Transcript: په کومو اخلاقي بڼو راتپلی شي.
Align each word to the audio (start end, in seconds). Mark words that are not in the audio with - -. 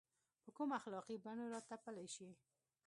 په 0.43 0.49
کومو 0.57 0.73
اخلاقي 0.79 1.15
بڼو 1.25 1.45
راتپلی 1.55 2.07
شي. 2.15 2.29